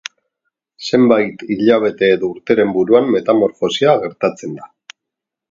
[0.87, 4.69] Zenbait hilabete edo urteren buruan, metamorfosia gertatzen da.